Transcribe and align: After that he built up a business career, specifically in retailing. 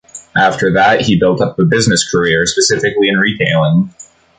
After 0.35 0.73
that 0.73 1.01
he 1.01 1.19
built 1.19 1.41
up 1.41 1.59
a 1.59 1.63
business 1.63 2.09
career, 2.09 2.47
specifically 2.47 3.07
in 3.07 3.17
retailing. 3.19 3.93